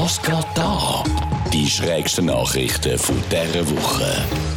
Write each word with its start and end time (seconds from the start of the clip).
Was 0.00 0.22
geht 0.22 0.46
da? 0.54 1.02
Die 1.52 1.66
schrägsten 1.66 2.26
Nachrichten 2.26 2.98
von 2.98 3.16
dieser 3.30 3.66
Woche. 3.70 4.04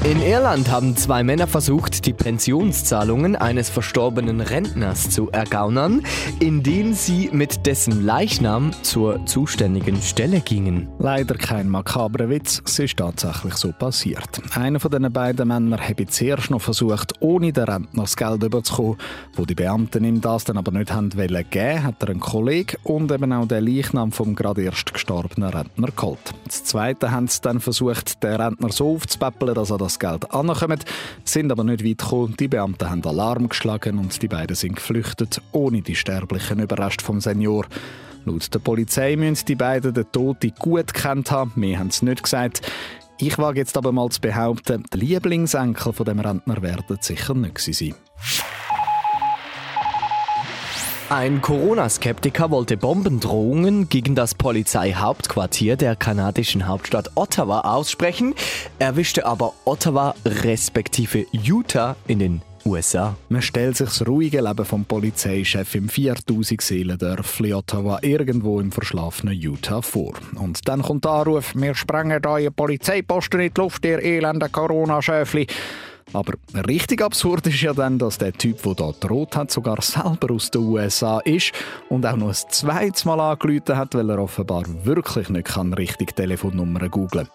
In 0.03 0.21
Irland 0.21 0.69
haben 0.69 0.97
zwei 0.97 1.23
Männer 1.23 1.47
versucht, 1.47 2.05
die 2.05 2.11
Pensionszahlungen 2.11 3.37
eines 3.37 3.69
verstorbenen 3.69 4.41
Rentners 4.41 5.09
zu 5.09 5.29
ergaunern, 5.31 6.01
indem 6.39 6.93
sie 6.93 7.29
mit 7.31 7.65
dessen 7.65 8.03
Leichnam 8.03 8.71
zur 8.81 9.25
zuständigen 9.25 10.01
Stelle 10.01 10.41
gingen. 10.41 10.89
Leider 10.99 11.35
kein 11.35 11.69
makabrer 11.69 12.29
Witz, 12.29 12.61
es 12.65 12.79
ist 12.79 12.97
tatsächlich 12.97 13.53
so 13.53 13.71
passiert. 13.71 14.41
Einer 14.53 14.81
von 14.81 14.91
den 14.91 15.13
beiden 15.13 15.47
Männern 15.47 15.79
habe 15.79 16.07
zuerst 16.07 16.49
noch 16.49 16.61
versucht, 16.61 17.13
ohne 17.21 17.53
den 17.53 17.63
Rentner 17.63 18.03
das 18.03 18.17
Geld 18.17 18.43
überzukommen. 18.43 18.97
Wo 19.35 19.45
die 19.45 19.55
Beamten 19.55 20.03
ihm 20.03 20.19
das 20.19 20.43
dann 20.43 20.57
aber 20.57 20.71
nicht 20.71 20.91
haben 20.91 21.15
wollen 21.15 21.45
geben, 21.49 21.83
hat 21.83 22.01
er 22.01 22.09
einen 22.09 22.19
Kollegen 22.19 22.77
und 22.83 23.11
eben 23.11 23.31
auch 23.31 23.47
den 23.47 23.65
Leichnam 23.65 24.11
vom 24.11 24.35
gerade 24.35 24.63
erst 24.63 24.93
gestorbenen 24.93 25.49
Rentner 25.49 25.89
geholt. 25.95 26.33
Das 26.43 26.63
Zweite 26.91 27.11
haben 27.11 27.27
sie 27.27 27.39
dann 27.41 27.61
versucht, 27.61 28.21
den 28.21 28.35
Rentner 28.35 28.69
so 28.69 28.95
aufzupäppeln, 28.95 29.55
dass 29.55 29.69
er 29.69 29.77
das 29.77 29.97
Geld 29.97 30.33
ankommt, 30.33 30.83
sind 31.23 31.49
aber 31.49 31.63
nicht 31.63 31.85
weit 31.85 31.99
gekommen. 31.99 32.35
Die 32.37 32.49
Beamten 32.49 32.89
haben 32.89 33.05
Alarm 33.05 33.47
geschlagen 33.47 33.97
und 33.97 34.21
die 34.21 34.27
beiden 34.27 34.57
sind 34.57 34.75
geflüchtet, 34.75 35.41
ohne 35.53 35.81
die 35.81 35.95
sterblichen 35.95 36.59
Überreste 36.59 37.05
vom 37.05 37.21
Senior. 37.21 37.65
Laut 38.25 38.53
der 38.53 38.59
Polizei 38.59 39.15
müssen 39.15 39.45
die 39.45 39.55
beiden 39.55 39.93
den 39.93 40.11
Toten 40.11 40.51
gut 40.59 40.93
kennt 40.93 41.31
haben. 41.31 41.53
Wir 41.55 41.79
haben 41.79 41.87
es 41.87 42.01
nicht 42.01 42.23
gesagt. 42.23 42.61
Ich 43.19 43.37
wage 43.37 43.59
jetzt 43.59 43.77
aber 43.77 43.93
mal 43.93 44.09
zu 44.09 44.19
behaupten, 44.19 44.83
der 44.91 44.99
Lieblingsenkel 44.99 45.93
von 45.93 46.05
dem 46.05 46.19
Rentner 46.19 46.61
werden 46.61 46.97
sicher 46.99 47.35
nicht 47.35 47.57
sein. 47.59 47.95
Ein 51.11 51.41
Corona-Skeptiker 51.41 52.51
wollte 52.51 52.77
Bombendrohungen 52.77 53.89
gegen 53.89 54.15
das 54.15 54.33
Polizeihauptquartier 54.33 55.75
der 55.75 55.97
kanadischen 55.97 56.69
Hauptstadt 56.69 57.11
Ottawa 57.15 57.59
aussprechen, 57.59 58.33
erwischte 58.79 59.25
aber 59.25 59.51
Ottawa 59.65 60.15
respektive 60.23 61.25
Utah 61.33 61.97
in 62.07 62.19
den 62.19 62.41
USA. 62.63 63.17
Man 63.27 63.41
stellt 63.41 63.75
sich 63.75 63.89
das 63.89 64.07
ruhige 64.07 64.39
Leben 64.39 64.63
vom 64.63 64.85
Polizeichef 64.85 65.75
im 65.75 65.89
4000 65.89 66.61
Seelendörfli 66.61 67.55
Ottawa 67.55 67.99
irgendwo 68.03 68.61
im 68.61 68.71
verschlafenen 68.71 69.35
Utah 69.37 69.81
vor. 69.81 70.13
Und 70.35 70.65
dann 70.69 70.81
kommt 70.81 71.03
der 71.03 71.11
Anruf, 71.11 71.53
wir 71.55 71.75
sprengen 71.75 72.25
euren 72.25 72.53
Polizeiposten 72.53 73.41
in 73.41 73.53
die 73.53 73.59
Luft, 73.59 73.83
ihr 73.83 74.01
elende 74.01 74.47
Corona-Schäfli. 74.47 75.45
Aber 76.13 76.33
richtig 76.67 77.01
absurd 77.01 77.47
ist 77.47 77.61
ja 77.61 77.73
dann, 77.73 77.97
dass 77.97 78.17
der 78.17 78.33
Typ, 78.33 78.61
der 78.63 78.75
da 78.75 78.91
droht 78.99 79.35
hat, 79.35 79.51
sogar 79.51 79.81
selber 79.81 80.33
aus 80.33 80.51
den 80.51 80.61
USA 80.61 81.19
ist 81.19 81.53
und 81.89 82.05
auch 82.05 82.17
noch 82.17 82.29
ein 82.29 82.49
zweites 82.49 83.05
Mal 83.05 83.19
angerufen 83.19 83.77
hat, 83.77 83.95
weil 83.95 84.09
er 84.09 84.19
offenbar 84.19 84.63
wirklich 84.83 85.29
nicht 85.29 85.47
kann 85.47 85.73
richtig 85.73 86.15
Telefonnummern 86.15 86.91
googlen 86.91 87.27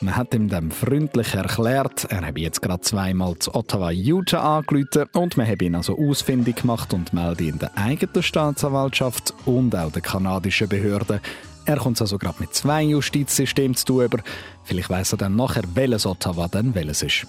Man 0.00 0.16
hat 0.16 0.34
ihm 0.34 0.48
dann 0.48 0.70
freundlich 0.70 1.34
erklärt, 1.34 2.04
er 2.10 2.26
habe 2.26 2.40
jetzt 2.40 2.60
gerade 2.60 2.80
zweimal 2.82 3.38
zu 3.38 3.54
Ottawa, 3.54 3.90
Utah 3.90 4.58
angerufen 4.58 5.06
und 5.14 5.36
man 5.36 5.46
habe 5.48 5.64
ihn 5.64 5.74
also 5.74 5.98
ausfindig 5.98 6.56
gemacht 6.56 6.92
und 6.92 7.12
melde 7.12 7.44
ihn 7.44 7.58
der 7.58 7.76
eigenen 7.76 8.22
Staatsanwaltschaft 8.22 9.32
und 9.46 9.74
auch 9.74 9.92
der 9.92 10.02
kanadischen 10.02 10.68
Behörden. 10.68 11.20
Er 11.64 11.76
kommt 11.76 12.00
also 12.00 12.18
gerade 12.18 12.40
mit 12.40 12.54
zwei 12.54 12.82
Justizsystemen 12.82 13.76
zu 13.76 13.84
tun, 13.86 14.22
vielleicht 14.64 14.90
weiss 14.90 15.12
er 15.12 15.18
dann 15.18 15.36
nachher, 15.36 15.62
welches 15.74 16.06
Ottawa 16.06 16.48
dann 16.48 16.74
welches 16.74 17.02
ist. 17.02 17.26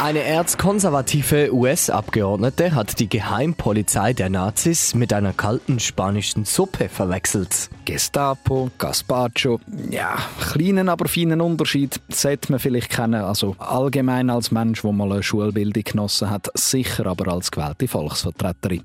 Eine 0.00 0.22
erzkonservative 0.22 1.52
US-Abgeordnete 1.52 2.72
hat 2.72 3.00
die 3.00 3.08
Geheimpolizei 3.08 4.12
der 4.12 4.30
Nazis 4.30 4.94
mit 4.94 5.12
einer 5.12 5.32
kalten 5.32 5.80
spanischen 5.80 6.44
Suppe 6.44 6.88
verwechselt. 6.88 7.68
Gestapo, 7.84 8.70
Gaspacho, 8.78 9.58
ja, 9.90 10.16
kleinen, 10.52 10.88
aber 10.88 11.08
feinen 11.08 11.40
Unterschied 11.40 12.00
sollte 12.10 12.52
man 12.52 12.60
vielleicht 12.60 12.90
kennen. 12.90 13.22
Also 13.22 13.56
allgemein 13.58 14.30
als 14.30 14.52
Mensch, 14.52 14.82
der 14.82 14.92
mal 14.92 15.10
eine 15.10 15.24
Schulbildung 15.24 15.82
genossen 15.82 16.30
hat, 16.30 16.48
sicher 16.54 17.06
aber 17.06 17.32
als 17.32 17.50
gewählte 17.50 17.88
Volksvertreterin. 17.88 18.84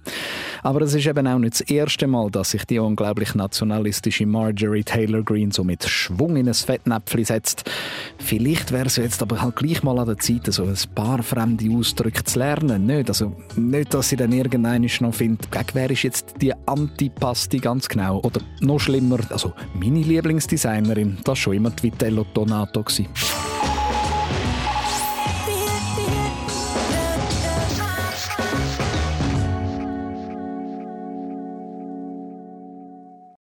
Aber 0.63 0.81
es 0.81 0.95
ist 0.95 1.05
eben 1.05 1.27
auch 1.27 1.37
nicht 1.37 1.59
das 1.59 1.61
erste 1.61 2.07
Mal, 2.07 2.31
dass 2.31 2.51
sich 2.51 2.65
die 2.65 2.79
unglaublich 2.79 3.35
nationalistische 3.35 4.25
Marjorie 4.25 4.83
Taylor 4.83 5.21
Greene 5.21 5.51
so 5.53 5.63
mit 5.63 5.83
Schwung 5.83 6.37
in 6.37 6.47
ein 6.47 6.53
Fettnäpfchen 6.53 7.25
setzt. 7.25 7.69
Vielleicht 8.17 8.71
wäre 8.71 8.87
es 8.87 8.95
jetzt 8.95 9.21
aber 9.21 9.41
halt 9.41 9.57
gleich 9.57 9.83
mal 9.83 9.99
an 9.99 10.07
der 10.07 10.17
Zeit, 10.17 10.51
so 10.51 10.63
ein 10.63 10.75
paar 10.95 11.02
fremde 11.21 11.69
Ausdrücke 11.75 12.23
zu 12.23 12.39
lernen. 12.39 12.85
Nicht, 12.85 13.09
also, 13.09 13.33
nicht 13.55 13.93
dass 13.93 14.09
sie 14.09 14.15
dann 14.15 14.31
irgendeiner 14.31 14.87
noch 15.01 15.13
findet, 15.13 15.47
wer 15.73 15.89
ist 15.89 16.03
jetzt 16.03 16.35
die 16.41 16.53
Antipasti 16.65 17.59
ganz 17.59 17.87
genau? 17.87 18.19
Oder 18.21 18.41
noch 18.61 18.79
schlimmer, 18.79 19.19
also 19.29 19.53
meine 19.73 20.01
Lieblingsdesignerin, 20.01 21.17
das 21.17 21.27
war 21.27 21.35
schon 21.35 21.53
immer 21.55 21.69
die 21.71 21.83
Vitello 21.83 22.25
Donato. 22.33 22.83
Gewesen. 22.83 23.07